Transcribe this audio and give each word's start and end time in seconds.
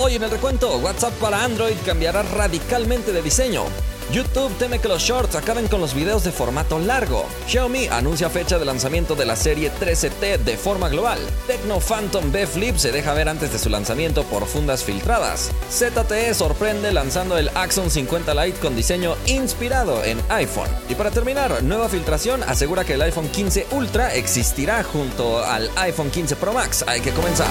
Hoy 0.00 0.14
en 0.14 0.22
el 0.22 0.30
recuento, 0.30 0.76
WhatsApp 0.76 1.12
para 1.14 1.42
Android 1.42 1.74
cambiará 1.84 2.22
radicalmente 2.22 3.10
de 3.10 3.20
diseño. 3.20 3.64
YouTube 4.12 4.56
teme 4.56 4.78
que 4.78 4.86
los 4.86 5.02
shorts 5.02 5.34
acaben 5.34 5.66
con 5.66 5.80
los 5.80 5.92
videos 5.92 6.22
de 6.22 6.30
formato 6.30 6.78
largo. 6.78 7.26
Xiaomi 7.48 7.88
anuncia 7.88 8.30
fecha 8.30 8.60
de 8.60 8.64
lanzamiento 8.64 9.16
de 9.16 9.26
la 9.26 9.34
serie 9.34 9.72
13T 9.72 10.38
de 10.38 10.56
forma 10.56 10.88
global. 10.88 11.18
Tecno 11.48 11.80
Phantom 11.80 12.30
B 12.30 12.46
Flip 12.46 12.76
se 12.76 12.92
deja 12.92 13.12
ver 13.12 13.28
antes 13.28 13.52
de 13.52 13.58
su 13.58 13.70
lanzamiento 13.70 14.22
por 14.22 14.46
fundas 14.46 14.84
filtradas. 14.84 15.50
ZTE 15.68 16.32
sorprende 16.32 16.92
lanzando 16.92 17.36
el 17.36 17.50
Axon 17.54 17.90
50 17.90 18.34
Lite 18.34 18.60
con 18.60 18.76
diseño 18.76 19.16
inspirado 19.26 20.04
en 20.04 20.22
iPhone. 20.28 20.70
Y 20.88 20.94
para 20.94 21.10
terminar, 21.10 21.60
nueva 21.64 21.88
filtración 21.88 22.44
asegura 22.44 22.84
que 22.84 22.94
el 22.94 23.02
iPhone 23.02 23.28
15 23.28 23.66
Ultra 23.72 24.14
existirá 24.14 24.84
junto 24.84 25.44
al 25.44 25.68
iPhone 25.74 26.10
15 26.10 26.36
Pro 26.36 26.52
Max. 26.52 26.84
Hay 26.86 27.00
que 27.00 27.10
comenzar. 27.10 27.48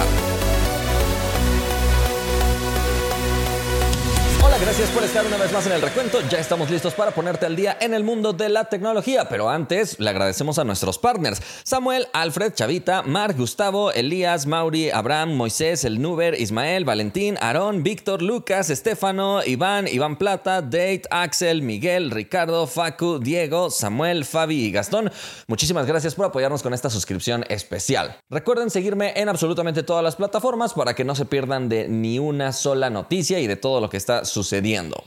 Gracias 4.61 4.89
por 4.89 5.03
estar 5.03 5.25
una 5.25 5.37
vez 5.37 5.51
más 5.51 5.65
en 5.67 5.73
el 5.73 5.81
recuento. 5.81 6.19
Ya 6.29 6.39
estamos 6.39 6.69
listos 6.69 6.93
para 6.93 7.11
ponerte 7.11 7.45
al 7.45 7.55
día 7.55 7.77
en 7.79 7.93
el 7.93 8.03
mundo 8.03 8.33
de 8.33 8.49
la 8.49 8.65
tecnología, 8.65 9.29
pero 9.29 9.49
antes 9.49 9.99
le 9.99 10.09
agradecemos 10.09 10.57
a 10.57 10.63
nuestros 10.63 10.97
partners: 10.97 11.41
Samuel, 11.63 12.07
Alfred, 12.13 12.53
Chavita, 12.53 13.03
Mark, 13.03 13.35
Gustavo, 13.37 13.91
Elías, 13.91 14.47
Mauri, 14.47 14.89
Abraham, 14.89 15.33
Moisés, 15.33 15.83
El 15.83 16.01
Nuber, 16.01 16.39
Ismael, 16.39 16.85
Valentín, 16.85 17.37
Aarón, 17.39 17.83
Víctor, 17.83 18.21
Lucas, 18.21 18.69
Estefano, 18.69 19.43
Iván, 19.45 19.87
Iván 19.87 20.17
Plata, 20.17 20.61
Date, 20.61 21.03
Axel, 21.11 21.61
Miguel, 21.61 22.09
Ricardo, 22.09 22.65
Facu, 22.67 23.19
Diego, 23.19 23.69
Samuel, 23.69 24.25
Fabi 24.25 24.65
y 24.65 24.71
Gastón. 24.71 25.11
Muchísimas 25.47 25.85
gracias 25.85 26.15
por 26.15 26.25
apoyarnos 26.25 26.63
con 26.63 26.73
esta 26.73 26.89
suscripción 26.89 27.45
especial. 27.49 28.17
Recuerden 28.29 28.71
seguirme 28.71 29.13
en 29.15 29.29
absolutamente 29.29 29.83
todas 29.83 30.03
las 30.03 30.15
plataformas 30.15 30.73
para 30.73 30.95
que 30.95 31.03
no 31.03 31.15
se 31.15 31.25
pierdan 31.25 31.69
de 31.69 31.87
ni 31.87 32.17
una 32.17 32.53
sola 32.53 32.89
noticia 32.89 33.39
y 33.39 33.47
de 33.47 33.55
todo 33.55 33.81
lo 33.81 33.89
que 33.89 33.97
está 33.97 34.25
sucediendo 34.25 34.46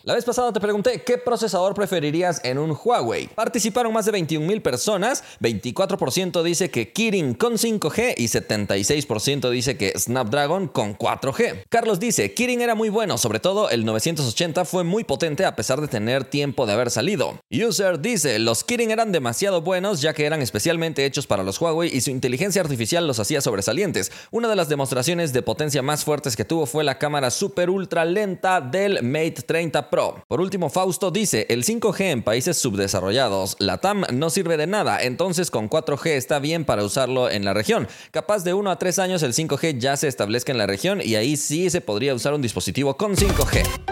La 0.04 0.14
vez 0.14 0.24
pasada 0.24 0.52
te 0.52 0.60
pregunté 0.60 1.02
qué 1.02 1.18
procesador 1.18 1.74
preferirías 1.74 2.40
en 2.44 2.58
un 2.58 2.76
Huawei. 2.76 3.28
Participaron 3.28 3.92
más 3.92 4.04
de 4.04 4.12
21 4.12 4.46
mil 4.46 4.62
personas, 4.62 5.24
24% 5.40 6.42
dice 6.42 6.70
que 6.70 6.92
Kirin 6.92 7.34
con 7.34 7.54
5G 7.54 8.14
y 8.16 8.24
76% 8.24 9.50
dice 9.50 9.76
que 9.76 9.92
Snapdragon 9.98 10.68
con 10.68 10.96
4G. 10.96 11.64
Carlos 11.68 12.00
dice, 12.00 12.34
Kirin 12.34 12.60
era 12.60 12.74
muy 12.74 12.88
bueno, 12.88 13.18
sobre 13.18 13.40
todo 13.40 13.70
el 13.70 13.84
980 13.84 14.64
fue 14.64 14.84
muy 14.84 15.04
potente 15.04 15.44
a 15.44 15.56
pesar 15.56 15.80
de 15.80 15.88
tener 15.88 16.24
tiempo 16.24 16.66
de 16.66 16.72
haber 16.72 16.90
salido. 16.90 17.40
User 17.50 18.00
dice, 18.00 18.38
los 18.38 18.64
Kirin 18.64 18.90
eran 18.90 19.12
demasiado 19.12 19.62
buenos 19.62 20.00
ya 20.00 20.12
que 20.12 20.26
eran 20.26 20.42
especialmente 20.42 21.04
hechos 21.04 21.26
para 21.26 21.42
los 21.42 21.60
Huawei 21.60 21.94
y 21.94 22.00
su 22.00 22.10
inteligencia 22.10 22.62
artificial 22.62 23.06
los 23.06 23.18
hacía 23.18 23.40
sobresalientes. 23.40 24.12
Una 24.30 24.48
de 24.48 24.56
las 24.56 24.68
demostraciones 24.68 25.32
de 25.32 25.42
potencia 25.42 25.82
más 25.82 26.04
fuertes 26.04 26.36
que 26.36 26.44
tuvo 26.44 26.66
fue 26.66 26.84
la 26.84 26.98
cámara 26.98 27.30
super 27.30 27.70
ultra 27.70 28.04
lenta 28.04 28.60
del 28.60 29.02
Mate 29.02 29.29
30 29.34 29.90
Pro. 29.90 30.22
Por 30.28 30.40
último, 30.40 30.70
Fausto 30.70 31.10
dice, 31.10 31.46
el 31.48 31.64
5G 31.64 32.00
en 32.10 32.22
países 32.22 32.58
subdesarrollados, 32.58 33.56
la 33.58 33.78
TAM 33.78 34.04
no 34.12 34.30
sirve 34.30 34.56
de 34.56 34.66
nada, 34.66 35.02
entonces 35.02 35.50
con 35.50 35.68
4G 35.68 36.10
está 36.10 36.38
bien 36.38 36.64
para 36.64 36.84
usarlo 36.84 37.30
en 37.30 37.44
la 37.44 37.54
región. 37.54 37.88
Capaz 38.10 38.44
de 38.44 38.54
1 38.54 38.70
a 38.70 38.78
3 38.78 38.98
años 38.98 39.22
el 39.22 39.32
5G 39.32 39.78
ya 39.78 39.96
se 39.96 40.08
establezca 40.08 40.52
en 40.52 40.58
la 40.58 40.66
región 40.66 41.00
y 41.02 41.14
ahí 41.14 41.36
sí 41.36 41.70
se 41.70 41.80
podría 41.80 42.14
usar 42.14 42.34
un 42.34 42.42
dispositivo 42.42 42.96
con 42.96 43.16
5G 43.16 43.89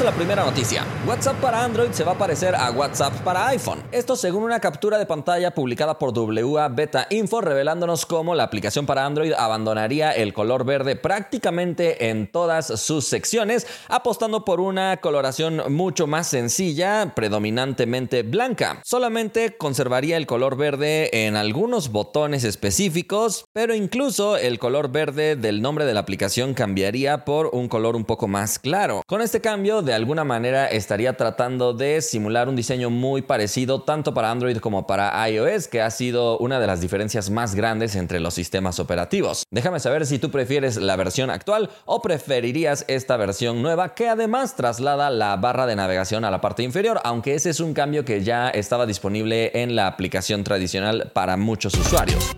a 0.00 0.04
la 0.04 0.12
primera 0.12 0.44
noticia. 0.44 0.84
WhatsApp 1.06 1.36
para 1.36 1.62
Android 1.62 1.92
se 1.92 2.02
va 2.02 2.12
a 2.12 2.18
parecer 2.18 2.56
a 2.56 2.72
WhatsApp 2.72 3.12
para 3.22 3.46
iPhone. 3.48 3.80
Esto 3.92 4.16
según 4.16 4.42
una 4.42 4.58
captura 4.58 4.98
de 4.98 5.06
pantalla 5.06 5.54
publicada 5.54 6.00
por 6.00 6.18
WA 6.18 6.68
Beta 6.68 7.06
Info 7.10 7.40
revelándonos 7.40 8.04
cómo 8.04 8.34
la 8.34 8.42
aplicación 8.42 8.86
para 8.86 9.06
Android 9.06 9.32
abandonaría 9.32 10.10
el 10.10 10.32
color 10.32 10.64
verde 10.64 10.96
prácticamente 10.96 12.08
en 12.10 12.26
todas 12.26 12.80
sus 12.80 13.04
secciones, 13.04 13.68
apostando 13.88 14.44
por 14.44 14.58
una 14.58 14.96
coloración 14.96 15.62
mucho 15.72 16.08
más 16.08 16.26
sencilla, 16.26 17.12
predominantemente 17.14 18.24
blanca. 18.24 18.80
Solamente 18.84 19.56
conservaría 19.56 20.16
el 20.16 20.26
color 20.26 20.56
verde 20.56 21.26
en 21.26 21.36
algunos 21.36 21.92
botones 21.92 22.42
específicos, 22.42 23.44
pero 23.52 23.76
incluso 23.76 24.38
el 24.38 24.58
color 24.58 24.90
verde 24.90 25.36
del 25.36 25.62
nombre 25.62 25.84
de 25.84 25.94
la 25.94 26.00
aplicación 26.00 26.54
cambiaría 26.54 27.24
por 27.24 27.50
un 27.52 27.68
color 27.68 27.94
un 27.94 28.04
poco 28.04 28.26
más 28.26 28.58
claro. 28.58 29.02
Con 29.06 29.20
este 29.20 29.40
cambio 29.40 29.83
de 29.84 29.94
alguna 29.94 30.24
manera 30.24 30.66
estaría 30.66 31.16
tratando 31.16 31.72
de 31.72 32.02
simular 32.02 32.48
un 32.48 32.56
diseño 32.56 32.90
muy 32.90 33.22
parecido 33.22 33.82
tanto 33.82 34.14
para 34.14 34.30
Android 34.30 34.58
como 34.58 34.86
para 34.86 35.28
iOS, 35.28 35.68
que 35.68 35.80
ha 35.80 35.90
sido 35.90 36.38
una 36.38 36.58
de 36.58 36.66
las 36.66 36.80
diferencias 36.80 37.30
más 37.30 37.54
grandes 37.54 37.94
entre 37.94 38.20
los 38.20 38.34
sistemas 38.34 38.80
operativos. 38.80 39.44
Déjame 39.50 39.80
saber 39.80 40.06
si 40.06 40.18
tú 40.18 40.30
prefieres 40.30 40.76
la 40.76 40.96
versión 40.96 41.30
actual 41.30 41.70
o 41.84 42.02
preferirías 42.02 42.84
esta 42.88 43.16
versión 43.16 43.62
nueva 43.62 43.94
que 43.94 44.08
además 44.08 44.56
traslada 44.56 45.10
la 45.10 45.36
barra 45.36 45.66
de 45.66 45.76
navegación 45.76 46.24
a 46.24 46.30
la 46.30 46.40
parte 46.40 46.62
inferior, 46.62 47.00
aunque 47.04 47.34
ese 47.34 47.50
es 47.50 47.60
un 47.60 47.74
cambio 47.74 48.04
que 48.04 48.22
ya 48.22 48.50
estaba 48.50 48.86
disponible 48.86 49.52
en 49.54 49.76
la 49.76 49.86
aplicación 49.86 50.44
tradicional 50.44 51.10
para 51.14 51.36
muchos 51.36 51.74
usuarios. 51.74 52.34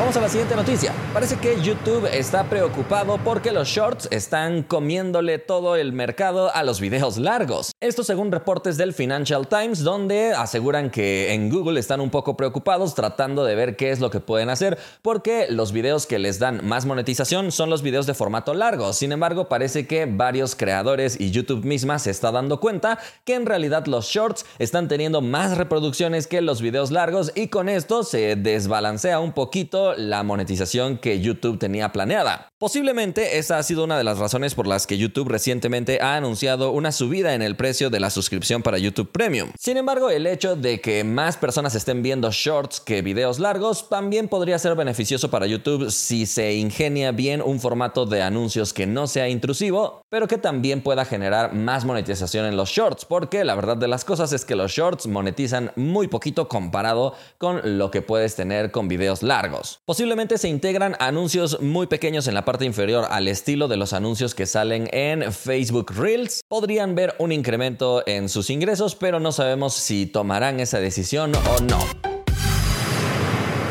Vamos 0.00 0.16
a 0.16 0.22
la 0.22 0.30
siguiente 0.30 0.56
noticia. 0.56 0.94
Parece 1.12 1.36
que 1.36 1.60
YouTube 1.60 2.08
está 2.10 2.44
preocupado 2.44 3.18
porque 3.22 3.52
los 3.52 3.68
shorts 3.68 4.08
están 4.10 4.62
comiéndole 4.62 5.38
todo 5.38 5.76
el 5.76 5.92
mercado 5.92 6.50
a 6.54 6.62
los 6.62 6.80
videos 6.80 7.18
largos. 7.18 7.72
Esto 7.80 8.02
según 8.02 8.32
reportes 8.32 8.78
del 8.78 8.94
Financial 8.94 9.46
Times, 9.46 9.80
donde 9.80 10.32
aseguran 10.32 10.88
que 10.88 11.34
en 11.34 11.50
Google 11.50 11.78
están 11.78 12.00
un 12.00 12.08
poco 12.08 12.34
preocupados 12.34 12.94
tratando 12.94 13.44
de 13.44 13.54
ver 13.54 13.76
qué 13.76 13.90
es 13.90 14.00
lo 14.00 14.08
que 14.08 14.20
pueden 14.20 14.48
hacer, 14.48 14.78
porque 15.02 15.48
los 15.50 15.70
videos 15.72 16.06
que 16.06 16.18
les 16.18 16.38
dan 16.38 16.66
más 16.66 16.86
monetización 16.86 17.52
son 17.52 17.68
los 17.68 17.82
videos 17.82 18.06
de 18.06 18.14
formato 18.14 18.54
largo. 18.54 18.94
Sin 18.94 19.12
embargo, 19.12 19.50
parece 19.50 19.86
que 19.86 20.06
varios 20.06 20.56
creadores 20.56 21.20
y 21.20 21.30
YouTube 21.30 21.66
misma 21.66 21.98
se 21.98 22.10
está 22.10 22.32
dando 22.32 22.58
cuenta 22.58 22.98
que 23.26 23.34
en 23.34 23.44
realidad 23.44 23.84
los 23.84 24.06
shorts 24.06 24.46
están 24.58 24.88
teniendo 24.88 25.20
más 25.20 25.58
reproducciones 25.58 26.26
que 26.26 26.40
los 26.40 26.62
videos 26.62 26.90
largos 26.90 27.32
y 27.34 27.48
con 27.48 27.68
esto 27.68 28.02
se 28.02 28.36
desbalancea 28.36 29.20
un 29.20 29.32
poquito 29.32 29.89
la 29.96 30.22
monetización 30.22 30.98
que 30.98 31.20
YouTube 31.20 31.58
tenía 31.58 31.92
planeada. 31.92 32.49
Posiblemente 32.60 33.38
esa 33.38 33.56
ha 33.56 33.62
sido 33.62 33.84
una 33.84 33.96
de 33.96 34.04
las 34.04 34.18
razones 34.18 34.54
por 34.54 34.66
las 34.66 34.86
que 34.86 34.98
YouTube 34.98 35.30
recientemente 35.30 35.98
ha 36.02 36.16
anunciado 36.16 36.72
una 36.72 36.92
subida 36.92 37.32
en 37.32 37.40
el 37.40 37.56
precio 37.56 37.88
de 37.88 38.00
la 38.00 38.10
suscripción 38.10 38.62
para 38.62 38.76
YouTube 38.76 39.10
Premium. 39.10 39.50
Sin 39.58 39.78
embargo, 39.78 40.10
el 40.10 40.26
hecho 40.26 40.56
de 40.56 40.78
que 40.82 41.02
más 41.02 41.38
personas 41.38 41.74
estén 41.74 42.02
viendo 42.02 42.28
shorts 42.30 42.78
que 42.78 43.00
videos 43.00 43.38
largos 43.38 43.88
también 43.88 44.28
podría 44.28 44.58
ser 44.58 44.74
beneficioso 44.74 45.30
para 45.30 45.46
YouTube 45.46 45.90
si 45.90 46.26
se 46.26 46.52
ingenia 46.52 47.12
bien 47.12 47.40
un 47.40 47.60
formato 47.60 48.04
de 48.04 48.20
anuncios 48.20 48.74
que 48.74 48.86
no 48.86 49.06
sea 49.06 49.30
intrusivo, 49.30 50.02
pero 50.10 50.28
que 50.28 50.36
también 50.36 50.82
pueda 50.82 51.06
generar 51.06 51.54
más 51.54 51.86
monetización 51.86 52.44
en 52.44 52.58
los 52.58 52.68
shorts, 52.68 53.06
porque 53.06 53.42
la 53.42 53.54
verdad 53.54 53.78
de 53.78 53.88
las 53.88 54.04
cosas 54.04 54.34
es 54.34 54.44
que 54.44 54.54
los 54.54 54.70
shorts 54.70 55.06
monetizan 55.06 55.72
muy 55.76 56.08
poquito 56.08 56.46
comparado 56.46 57.14
con 57.38 57.78
lo 57.78 57.90
que 57.90 58.02
puedes 58.02 58.36
tener 58.36 58.70
con 58.70 58.86
videos 58.86 59.22
largos. 59.22 59.80
Posiblemente 59.86 60.36
se 60.36 60.50
integran 60.50 60.94
anuncios 61.00 61.62
muy 61.62 61.86
pequeños 61.86 62.28
en 62.28 62.34
la 62.34 62.49
parte 62.50 62.64
inferior 62.64 63.06
al 63.08 63.28
estilo 63.28 63.68
de 63.68 63.76
los 63.76 63.92
anuncios 63.92 64.34
que 64.34 64.44
salen 64.44 64.88
en 64.90 65.32
Facebook 65.32 65.92
Reels. 65.96 66.40
Podrían 66.48 66.96
ver 66.96 67.14
un 67.18 67.30
incremento 67.30 68.02
en 68.06 68.28
sus 68.28 68.50
ingresos, 68.50 68.96
pero 68.96 69.20
no 69.20 69.30
sabemos 69.30 69.72
si 69.74 70.06
tomarán 70.06 70.58
esa 70.58 70.80
decisión 70.80 71.30
o 71.36 71.62
no. 71.62 71.78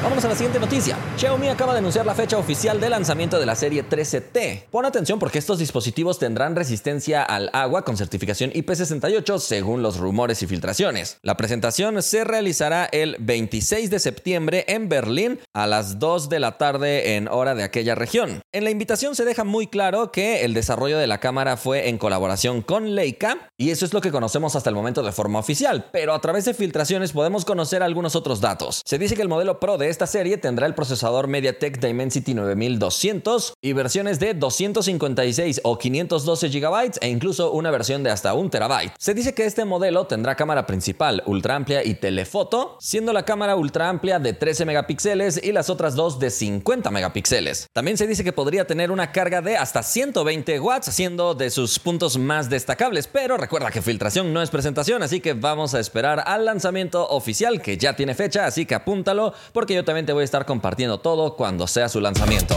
Vamos 0.01 0.23
a 0.23 0.29
la 0.29 0.35
siguiente 0.35 0.61
noticia. 0.61 0.95
Xiaomi 1.19 1.49
acaba 1.49 1.73
de 1.73 1.79
anunciar 1.79 2.05
la 2.05 2.15
fecha 2.15 2.37
oficial 2.37 2.79
de 2.79 2.89
lanzamiento 2.89 3.41
de 3.41 3.45
la 3.45 3.53
serie 3.53 3.83
13T. 3.83 4.67
Pon 4.71 4.85
atención 4.85 5.19
porque 5.19 5.37
estos 5.37 5.59
dispositivos 5.59 6.17
tendrán 6.17 6.55
resistencia 6.55 7.23
al 7.23 7.49
agua 7.51 7.83
con 7.83 7.97
certificación 7.97 8.51
IP68 8.51 9.37
según 9.39 9.81
los 9.83 9.97
rumores 9.97 10.41
y 10.43 10.47
filtraciones. 10.47 11.17
La 11.21 11.35
presentación 11.35 12.01
se 12.03 12.23
realizará 12.23 12.85
el 12.85 13.17
26 13.19 13.89
de 13.89 13.99
septiembre 13.99 14.63
en 14.69 14.87
Berlín 14.87 15.41
a 15.53 15.67
las 15.67 15.99
2 15.99 16.29
de 16.29 16.39
la 16.39 16.57
tarde 16.57 17.17
en 17.17 17.27
hora 17.27 17.53
de 17.53 17.63
aquella 17.63 17.95
región. 17.95 18.39
En 18.53 18.63
la 18.63 18.69
invitación 18.69 19.13
se 19.13 19.25
deja 19.25 19.43
muy 19.43 19.67
claro 19.67 20.13
que 20.13 20.45
el 20.45 20.53
desarrollo 20.53 20.97
de 20.97 21.07
la 21.07 21.19
cámara 21.19 21.57
fue 21.57 21.89
en 21.89 21.97
colaboración 21.97 22.61
con 22.61 22.95
Leica 22.95 23.49
y 23.57 23.71
eso 23.71 23.83
es 23.83 23.93
lo 23.93 23.99
que 23.99 24.11
conocemos 24.11 24.55
hasta 24.55 24.69
el 24.69 24.75
momento 24.77 25.03
de 25.03 25.11
forma 25.11 25.39
oficial, 25.39 25.89
pero 25.91 26.13
a 26.13 26.21
través 26.21 26.45
de 26.45 26.53
filtraciones 26.53 27.11
podemos 27.11 27.43
conocer 27.43 27.83
algunos 27.83 28.15
otros 28.15 28.39
datos. 28.39 28.83
Se 28.85 28.97
dice 28.97 29.17
que 29.17 29.21
el 29.21 29.27
modelo 29.27 29.59
Pro 29.59 29.77
de 29.77 29.89
esta 29.89 30.07
serie 30.07 30.37
tendrá 30.37 30.65
el 30.65 30.75
procesador 31.09 31.27
MediaTek 31.27 31.79
Dimensity 31.79 32.33
9200 32.33 33.53
y 33.61 33.73
versiones 33.73 34.19
de 34.19 34.33
256 34.33 35.61
o 35.63 35.77
512 35.77 36.49
GB 36.49 36.91
e 37.01 37.09
incluso 37.09 37.51
una 37.51 37.71
versión 37.71 38.03
de 38.03 38.11
hasta 38.11 38.33
1 38.33 38.49
TB. 38.49 38.91
Se 38.97 39.13
dice 39.13 39.33
que 39.33 39.45
este 39.45 39.65
modelo 39.65 40.05
tendrá 40.05 40.35
cámara 40.35 40.65
principal 40.65 41.23
ultra 41.25 41.55
amplia 41.55 41.85
y 41.85 41.95
telefoto, 41.95 42.77
siendo 42.79 43.13
la 43.13 43.23
cámara 43.23 43.55
ultra 43.55 43.89
amplia 43.89 44.19
de 44.19 44.33
13 44.33 44.65
megapíxeles 44.65 45.41
y 45.43 45.51
las 45.51 45.69
otras 45.69 45.95
dos 45.95 46.19
de 46.19 46.29
50 46.29 46.91
megapíxeles. 46.91 47.67
También 47.73 47.97
se 47.97 48.07
dice 48.07 48.23
que 48.23 48.33
podría 48.33 48.67
tener 48.67 48.91
una 48.91 49.11
carga 49.11 49.41
de 49.41 49.57
hasta 49.57 49.83
120 49.83 50.59
watts, 50.59 50.87
siendo 50.93 51.33
de 51.33 51.49
sus 51.49 51.79
puntos 51.79 52.17
más 52.17 52.49
destacables, 52.49 53.07
pero 53.07 53.37
recuerda 53.37 53.71
que 53.71 53.81
filtración 53.81 54.33
no 54.33 54.41
es 54.41 54.49
presentación, 54.49 55.01
así 55.03 55.19
que 55.19 55.33
vamos 55.33 55.73
a 55.73 55.79
esperar 55.79 56.23
al 56.25 56.45
lanzamiento 56.45 57.07
oficial 57.09 57.61
que 57.61 57.77
ya 57.77 57.95
tiene 57.95 58.13
fecha, 58.13 58.45
así 58.45 58.65
que 58.65 58.75
apúntalo 58.75 59.33
porque 59.53 59.73
yo 59.73 59.83
también 59.83 60.05
te 60.05 60.13
voy 60.13 60.21
a 60.21 60.25
estar 60.25 60.45
compartiendo 60.45 60.98
todo 60.99 61.35
cuando 61.35 61.67
sea 61.67 61.89
su 61.89 61.99
lanzamiento. 61.99 62.55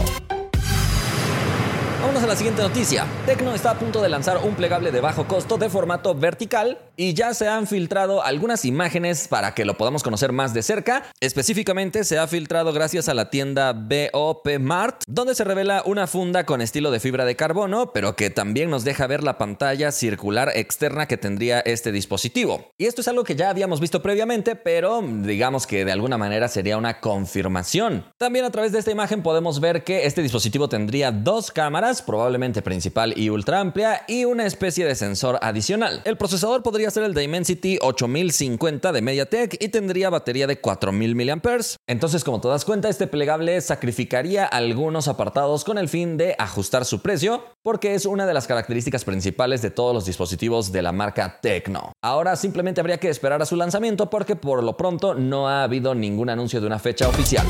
Vámonos 2.03 2.23
a 2.25 2.27
la 2.27 2.35
siguiente 2.35 2.61
noticia. 2.61 3.05
Tecno 3.25 3.55
está 3.55 3.71
a 3.71 3.79
punto 3.79 4.01
de 4.01 4.09
lanzar 4.09 4.37
un 4.43 4.55
plegable 4.55 4.91
de 4.91 4.99
bajo 4.99 5.25
costo 5.25 5.57
de 5.57 5.69
formato 5.69 6.13
vertical 6.13 6.77
y 6.97 7.13
ya 7.13 7.33
se 7.33 7.47
han 7.47 7.65
filtrado 7.65 8.21
algunas 8.21 8.65
imágenes 8.65 9.29
para 9.29 9.53
que 9.53 9.63
lo 9.63 9.77
podamos 9.77 10.03
conocer 10.03 10.33
más 10.33 10.53
de 10.53 10.63
cerca. 10.63 11.03
Específicamente 11.21 12.03
se 12.03 12.19
ha 12.19 12.27
filtrado 12.27 12.73
gracias 12.73 13.07
a 13.07 13.13
la 13.13 13.29
tienda 13.29 13.71
BOP 13.71 14.59
Mart, 14.59 15.03
donde 15.07 15.33
se 15.33 15.45
revela 15.45 15.81
una 15.85 16.05
funda 16.05 16.45
con 16.45 16.59
estilo 16.59 16.91
de 16.91 16.99
fibra 16.99 17.23
de 17.23 17.37
carbono, 17.37 17.93
pero 17.93 18.17
que 18.17 18.29
también 18.29 18.69
nos 18.69 18.83
deja 18.83 19.07
ver 19.07 19.23
la 19.23 19.37
pantalla 19.37 19.93
circular 19.93 20.51
externa 20.55 21.07
que 21.07 21.15
tendría 21.15 21.61
este 21.61 21.93
dispositivo. 21.93 22.67
Y 22.77 22.87
esto 22.87 22.99
es 22.99 23.07
algo 23.07 23.23
que 23.23 23.37
ya 23.37 23.49
habíamos 23.49 23.79
visto 23.79 24.01
previamente, 24.01 24.57
pero 24.57 25.01
digamos 25.01 25.65
que 25.65 25.85
de 25.85 25.93
alguna 25.93 26.17
manera 26.17 26.49
sería 26.49 26.75
una 26.75 26.99
confirmación. 26.99 28.05
También 28.17 28.43
a 28.43 28.51
través 28.51 28.73
de 28.73 28.79
esta 28.79 28.91
imagen 28.91 29.23
podemos 29.23 29.61
ver 29.61 29.85
que 29.85 30.05
este 30.05 30.21
dispositivo 30.21 30.67
tendría 30.67 31.13
dos 31.13 31.49
cámaras, 31.49 31.92
probablemente 32.01 32.61
principal 32.61 33.13
y 33.17 33.29
ultra 33.29 33.59
amplia, 33.59 34.03
y 34.07 34.25
una 34.25 34.45
especie 34.45 34.85
de 34.85 34.95
sensor 34.95 35.39
adicional. 35.41 36.01
El 36.05 36.17
procesador 36.17 36.63
podría 36.63 36.91
ser 36.91 37.03
el 37.03 37.13
Dimensity 37.13 37.77
8050 37.81 38.91
de 38.91 39.01
MediaTek 39.01 39.63
y 39.63 39.69
tendría 39.69 40.09
batería 40.09 40.47
de 40.47 40.59
4000 40.59 41.15
mAh. 41.15 41.39
Entonces, 41.87 42.23
como 42.23 42.41
te 42.41 42.47
das 42.47 42.65
cuenta, 42.65 42.89
este 42.89 43.07
plegable 43.07 43.59
sacrificaría 43.61 44.45
algunos 44.45 45.07
apartados 45.07 45.63
con 45.63 45.77
el 45.77 45.89
fin 45.89 46.17
de 46.17 46.35
ajustar 46.37 46.85
su 46.85 47.01
precio, 47.01 47.43
porque 47.61 47.93
es 47.93 48.05
una 48.05 48.25
de 48.25 48.33
las 48.33 48.47
características 48.47 49.03
principales 49.03 49.61
de 49.61 49.71
todos 49.71 49.93
los 49.93 50.05
dispositivos 50.05 50.71
de 50.71 50.81
la 50.81 50.91
marca 50.91 51.39
Tecno. 51.41 51.93
Ahora 52.01 52.35
simplemente 52.35 52.81
habría 52.81 52.99
que 52.99 53.09
esperar 53.09 53.41
a 53.41 53.45
su 53.45 53.55
lanzamiento 53.55 54.09
porque 54.09 54.35
por 54.35 54.63
lo 54.63 54.77
pronto 54.77 55.13
no 55.13 55.47
ha 55.47 55.63
habido 55.63 55.95
ningún 55.95 56.29
anuncio 56.29 56.61
de 56.61 56.67
una 56.67 56.79
fecha 56.79 57.07
oficial. 57.07 57.45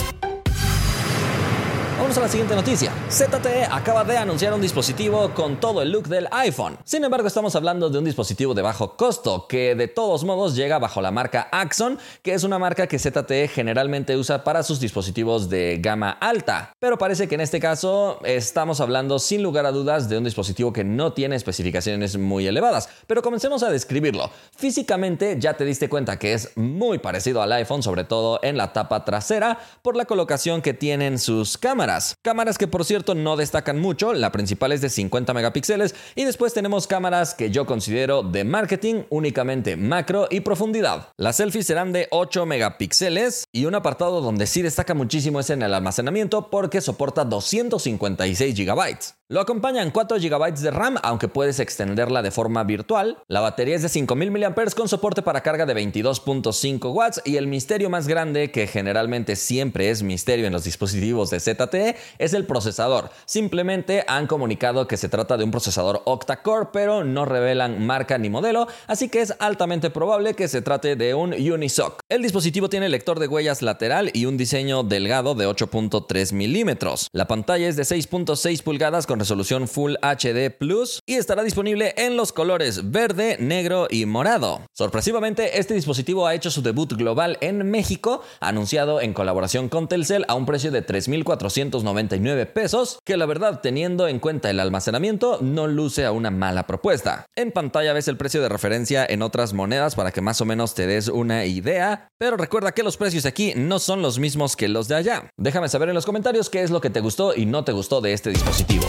A 2.13 2.19
la 2.19 2.27
siguiente 2.27 2.53
noticia. 2.53 2.91
ZTE 3.09 3.65
acaba 3.71 4.03
de 4.03 4.15
anunciar 4.15 4.53
un 4.53 4.61
dispositivo 4.61 5.33
con 5.33 5.59
todo 5.59 5.81
el 5.81 5.91
look 5.91 6.07
del 6.07 6.27
iPhone. 6.29 6.77
Sin 6.83 7.03
embargo, 7.03 7.27
estamos 7.27 7.55
hablando 7.55 7.89
de 7.89 7.97
un 7.97 8.05
dispositivo 8.05 8.53
de 8.53 8.61
bajo 8.61 8.95
costo 8.95 9.47
que 9.47 9.73
de 9.73 9.87
todos 9.87 10.23
modos 10.23 10.55
llega 10.55 10.77
bajo 10.77 11.01
la 11.01 11.09
marca 11.09 11.49
Axon, 11.51 11.97
que 12.21 12.35
es 12.35 12.43
una 12.43 12.59
marca 12.59 12.85
que 12.85 12.99
ZTE 12.99 13.47
generalmente 13.47 14.15
usa 14.15 14.43
para 14.43 14.61
sus 14.61 14.79
dispositivos 14.79 15.49
de 15.49 15.79
gama 15.81 16.11
alta. 16.11 16.73
Pero 16.79 16.99
parece 16.99 17.27
que 17.27 17.33
en 17.33 17.41
este 17.41 17.59
caso 17.59 18.19
estamos 18.23 18.79
hablando 18.79 19.17
sin 19.17 19.41
lugar 19.41 19.65
a 19.65 19.71
dudas 19.71 20.07
de 20.07 20.19
un 20.19 20.23
dispositivo 20.23 20.71
que 20.71 20.83
no 20.83 21.13
tiene 21.13 21.35
especificaciones 21.35 22.15
muy 22.19 22.45
elevadas. 22.45 22.89
Pero 23.07 23.23
comencemos 23.23 23.63
a 23.63 23.71
describirlo. 23.71 24.29
Físicamente 24.55 25.37
ya 25.39 25.55
te 25.55 25.65
diste 25.65 25.89
cuenta 25.89 26.19
que 26.19 26.33
es 26.33 26.55
muy 26.57 26.99
parecido 26.99 27.41
al 27.41 27.51
iPhone, 27.53 27.81
sobre 27.81 28.03
todo 28.03 28.39
en 28.43 28.55
la 28.55 28.71
tapa 28.71 29.03
trasera, 29.03 29.57
por 29.81 29.95
la 29.95 30.05
colocación 30.05 30.61
que 30.61 30.75
tienen 30.75 31.17
sus 31.17 31.57
cámaras. 31.57 32.02
Cámaras 32.23 32.57
que 32.57 32.67
por 32.67 32.85
cierto 32.85 33.15
no 33.15 33.35
destacan 33.35 33.79
mucho, 33.79 34.13
la 34.13 34.31
principal 34.31 34.71
es 34.71 34.81
de 34.81 34.89
50 34.89 35.33
megapíxeles 35.33 35.95
y 36.15 36.25
después 36.25 36.53
tenemos 36.53 36.87
cámaras 36.87 37.33
que 37.33 37.49
yo 37.49 37.65
considero 37.65 38.23
de 38.23 38.43
marketing 38.43 39.03
únicamente 39.09 39.77
macro 39.77 40.27
y 40.29 40.41
profundidad. 40.41 41.09
Las 41.17 41.37
selfies 41.37 41.67
serán 41.67 41.93
de 41.93 42.07
8 42.11 42.45
megapíxeles 42.45 43.45
y 43.51 43.65
un 43.65 43.75
apartado 43.75 44.21
donde 44.21 44.47
sí 44.47 44.61
destaca 44.61 44.93
muchísimo 44.93 45.39
es 45.39 45.49
en 45.49 45.61
el 45.61 45.73
almacenamiento 45.73 46.49
porque 46.49 46.81
soporta 46.81 47.25
256 47.25 48.55
gigabytes. 48.55 49.15
Lo 49.29 49.39
acompañan 49.39 49.91
4 49.91 50.17
GB 50.19 50.53
de 50.59 50.69
RAM, 50.69 50.97
aunque 51.01 51.29
puedes 51.29 51.61
extenderla 51.61 52.21
de 52.21 52.29
forma 52.29 52.65
virtual. 52.65 53.19
La 53.29 53.39
batería 53.39 53.77
es 53.77 53.81
de 53.81 53.87
5000 53.87 54.31
mAh 54.31 54.53
con 54.75 54.89
soporte 54.89 55.21
para 55.21 55.41
carga 55.41 55.65
de 55.65 55.73
22.5 55.73 56.93
watts 56.93 57.21
y 57.23 57.37
el 57.37 57.47
misterio 57.47 57.89
más 57.89 58.09
grande, 58.09 58.51
que 58.51 58.67
generalmente 58.67 59.37
siempre 59.37 59.89
es 59.89 60.03
misterio 60.03 60.45
en 60.45 60.51
los 60.51 60.65
dispositivos 60.65 61.29
de 61.29 61.39
ZTE, 61.39 61.95
es 62.19 62.33
el 62.33 62.45
procesador. 62.45 63.11
Simplemente 63.25 64.03
han 64.09 64.27
comunicado 64.27 64.89
que 64.89 64.97
se 64.97 65.07
trata 65.07 65.37
de 65.37 65.45
un 65.45 65.51
procesador 65.51 66.01
octa-core, 66.03 66.71
pero 66.73 67.05
no 67.05 67.23
revelan 67.23 67.81
marca 67.85 68.17
ni 68.17 68.29
modelo, 68.29 68.67
así 68.87 69.07
que 69.07 69.21
es 69.21 69.33
altamente 69.39 69.89
probable 69.89 70.33
que 70.33 70.49
se 70.49 70.61
trate 70.61 70.97
de 70.97 71.13
un 71.13 71.31
Unisoc. 71.33 72.01
El 72.09 72.23
dispositivo 72.23 72.67
tiene 72.67 72.89
lector 72.89 73.19
de 73.21 73.29
huellas 73.29 73.61
lateral 73.61 74.11
y 74.13 74.25
un 74.25 74.35
diseño 74.35 74.83
delgado 74.83 75.33
de 75.33 75.47
8.3 75.47 76.33
milímetros. 76.33 77.07
La 77.13 77.25
pantalla 77.25 77.69
es 77.69 77.77
de 77.77 77.83
6.6 77.83 78.61
pulgadas 78.63 79.07
con 79.07 79.12
resolución 79.19 79.67
Full 79.67 79.95
HD 80.01 80.49
Plus 80.49 80.99
y 81.05 81.15
estará 81.15 81.43
disponible 81.43 81.93
en 81.97 82.17
los 82.17 82.31
colores 82.31 82.91
verde, 82.91 83.37
negro 83.39 83.87
y 83.89 84.05
morado. 84.05 84.61
Sorpresivamente, 84.73 85.59
este 85.59 85.73
dispositivo 85.73 86.27
ha 86.27 86.35
hecho 86.35 86.51
su 86.51 86.61
debut 86.61 86.93
global 86.93 87.37
en 87.41 87.69
México, 87.69 88.21
anunciado 88.39 89.01
en 89.01 89.13
colaboración 89.13 89.69
con 89.69 89.87
Telcel 89.87 90.25
a 90.27 90.35
un 90.35 90.45
precio 90.45 90.71
de 90.71 90.85
3.499 90.85 92.47
pesos, 92.47 92.99
que 93.05 93.17
la 93.17 93.25
verdad 93.25 93.61
teniendo 93.61 94.07
en 94.07 94.19
cuenta 94.19 94.49
el 94.49 94.59
almacenamiento 94.59 95.39
no 95.41 95.67
luce 95.67 96.05
a 96.05 96.11
una 96.11 96.31
mala 96.31 96.67
propuesta. 96.67 97.25
En 97.35 97.51
pantalla 97.51 97.93
ves 97.93 98.07
el 98.07 98.17
precio 98.17 98.41
de 98.41 98.49
referencia 98.49 99.05
en 99.07 99.21
otras 99.21 99.53
monedas 99.53 99.95
para 99.95 100.11
que 100.11 100.21
más 100.21 100.41
o 100.41 100.45
menos 100.45 100.73
te 100.73 100.87
des 100.87 101.07
una 101.07 101.45
idea, 101.45 102.09
pero 102.17 102.37
recuerda 102.37 102.71
que 102.71 102.83
los 102.83 102.97
precios 102.97 103.25
aquí 103.25 103.53
no 103.55 103.79
son 103.79 104.01
los 104.01 104.19
mismos 104.19 104.55
que 104.55 104.67
los 104.67 104.87
de 104.87 104.95
allá. 104.95 105.29
Déjame 105.37 105.69
saber 105.69 105.89
en 105.89 105.95
los 105.95 106.05
comentarios 106.05 106.49
qué 106.49 106.63
es 106.63 106.71
lo 106.71 106.81
que 106.81 106.89
te 106.89 107.01
gustó 107.01 107.35
y 107.35 107.45
no 107.45 107.63
te 107.63 107.71
gustó 107.71 108.01
de 108.01 108.13
este 108.13 108.29
dispositivo 108.29 108.85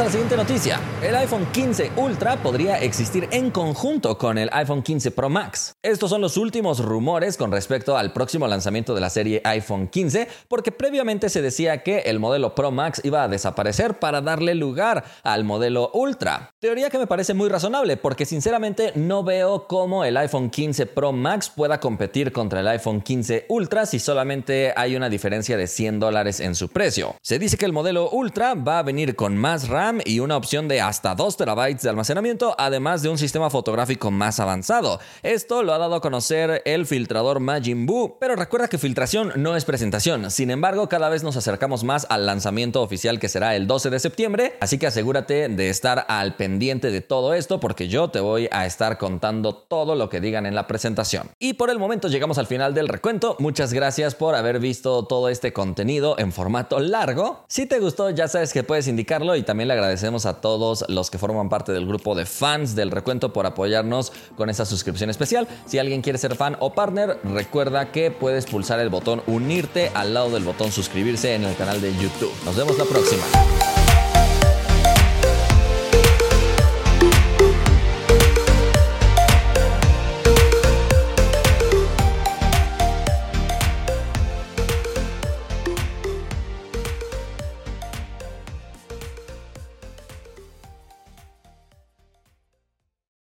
a 0.00 0.04
la 0.04 0.10
siguiente 0.10 0.36
noticia. 0.36 0.78
El 1.00 1.14
iPhone 1.16 1.46
15 1.52 1.92
Ultra 1.96 2.36
podría 2.42 2.78
existir 2.82 3.28
en 3.30 3.50
conjunto 3.50 4.18
con 4.18 4.36
el 4.36 4.50
iPhone 4.52 4.82
15 4.82 5.10
Pro 5.12 5.30
Max. 5.30 5.72
Estos 5.82 6.10
son 6.10 6.20
los 6.20 6.36
últimos 6.36 6.80
rumores 6.80 7.38
con 7.38 7.50
respecto 7.50 7.96
al 7.96 8.12
próximo 8.12 8.46
lanzamiento 8.46 8.94
de 8.94 9.00
la 9.00 9.08
serie 9.08 9.40
iPhone 9.44 9.88
15, 9.88 10.28
porque 10.48 10.70
previamente 10.70 11.30
se 11.30 11.40
decía 11.40 11.82
que 11.82 12.00
el 12.00 12.18
modelo 12.18 12.54
Pro 12.54 12.70
Max 12.72 13.00
iba 13.04 13.22
a 13.22 13.28
desaparecer 13.28 13.98
para 13.98 14.20
darle 14.20 14.54
lugar 14.54 15.04
al 15.22 15.44
modelo 15.44 15.90
Ultra. 15.94 16.50
Teoría 16.58 16.90
que 16.90 16.98
me 16.98 17.06
parece 17.06 17.32
muy 17.32 17.48
razonable, 17.48 17.96
porque 17.96 18.26
sinceramente 18.26 18.92
no 18.96 19.24
veo 19.24 19.66
cómo 19.66 20.04
el 20.04 20.18
iPhone 20.18 20.50
15 20.50 20.86
Pro 20.86 21.12
Max 21.12 21.48
pueda 21.48 21.80
competir 21.80 22.32
contra 22.32 22.60
el 22.60 22.68
iPhone 22.68 23.00
15 23.00 23.46
Ultra 23.48 23.86
si 23.86 23.98
solamente 23.98 24.74
hay 24.76 24.94
una 24.94 25.08
diferencia 25.08 25.56
de 25.56 25.66
100 25.68 26.00
dólares 26.00 26.40
en 26.40 26.54
su 26.54 26.68
precio. 26.68 27.14
Se 27.22 27.38
dice 27.38 27.56
que 27.56 27.64
el 27.64 27.72
modelo 27.72 28.10
Ultra 28.10 28.54
va 28.54 28.80
a 28.80 28.82
venir 28.82 29.16
con 29.16 29.36
más 29.36 29.68
RAM 29.68 29.85
y 30.04 30.20
una 30.20 30.36
opción 30.36 30.68
de 30.68 30.80
hasta 30.80 31.14
2 31.14 31.36
terabytes 31.36 31.82
de 31.82 31.90
almacenamiento, 31.90 32.54
además 32.58 33.02
de 33.02 33.08
un 33.08 33.18
sistema 33.18 33.50
fotográfico 33.50 34.10
más 34.10 34.40
avanzado. 34.40 35.00
Esto 35.22 35.62
lo 35.62 35.72
ha 35.72 35.78
dado 35.78 35.94
a 35.94 36.00
conocer 36.00 36.62
el 36.64 36.86
filtrador 36.86 37.40
Majin 37.40 37.86
Buu, 37.86 38.18
pero 38.18 38.36
recuerda 38.36 38.68
que 38.68 38.78
filtración 38.78 39.32
no 39.36 39.56
es 39.56 39.64
presentación. 39.64 40.30
Sin 40.30 40.50
embargo, 40.50 40.88
cada 40.88 41.08
vez 41.08 41.22
nos 41.22 41.36
acercamos 41.36 41.84
más 41.84 42.06
al 42.10 42.26
lanzamiento 42.26 42.82
oficial 42.82 43.20
que 43.20 43.28
será 43.28 43.54
el 43.54 43.66
12 43.66 43.90
de 43.90 44.00
septiembre, 44.00 44.56
así 44.60 44.78
que 44.78 44.86
asegúrate 44.86 45.48
de 45.48 45.70
estar 45.70 46.04
al 46.08 46.34
pendiente 46.36 46.90
de 46.90 47.00
todo 47.00 47.34
esto 47.34 47.60
porque 47.60 47.88
yo 47.88 48.08
te 48.08 48.20
voy 48.20 48.48
a 48.50 48.66
estar 48.66 48.98
contando 48.98 49.54
todo 49.54 49.94
lo 49.94 50.08
que 50.08 50.20
digan 50.20 50.46
en 50.46 50.54
la 50.54 50.66
presentación. 50.66 51.30
Y 51.38 51.54
por 51.54 51.70
el 51.70 51.78
momento 51.78 52.08
llegamos 52.08 52.38
al 52.38 52.46
final 52.46 52.74
del 52.74 52.88
recuento. 52.88 53.36
Muchas 53.38 53.72
gracias 53.72 54.14
por 54.14 54.34
haber 54.34 54.58
visto 54.58 55.04
todo 55.04 55.28
este 55.28 55.52
contenido 55.52 56.18
en 56.18 56.32
formato 56.32 56.80
largo. 56.80 57.44
Si 57.48 57.66
te 57.66 57.78
gustó, 57.78 58.10
ya 58.10 58.28
sabes 58.28 58.52
que 58.52 58.62
puedes 58.62 58.88
indicarlo 58.88 59.36
y 59.36 59.42
también 59.42 59.68
le 59.68 59.74
agradecemos 59.76 60.26
a 60.26 60.40
todos 60.40 60.84
los 60.88 61.10
que 61.10 61.18
forman 61.18 61.48
parte 61.48 61.72
del 61.72 61.86
grupo 61.86 62.14
de 62.14 62.26
fans 62.26 62.74
del 62.74 62.90
recuento 62.90 63.32
por 63.32 63.46
apoyarnos 63.46 64.12
con 64.36 64.50
esa 64.50 64.64
suscripción 64.64 65.10
especial. 65.10 65.46
Si 65.66 65.78
alguien 65.78 66.02
quiere 66.02 66.18
ser 66.18 66.34
fan 66.34 66.56
o 66.60 66.74
partner, 66.74 67.18
recuerda 67.24 67.92
que 67.92 68.10
puedes 68.10 68.46
pulsar 68.46 68.80
el 68.80 68.88
botón 68.88 69.22
unirte 69.26 69.90
al 69.94 70.14
lado 70.14 70.30
del 70.30 70.44
botón 70.44 70.72
suscribirse 70.72 71.34
en 71.34 71.44
el 71.44 71.56
canal 71.56 71.80
de 71.80 71.92
YouTube. 71.94 72.32
Nos 72.44 72.56
vemos 72.56 72.76
la 72.78 72.84
próxima. 72.84 73.75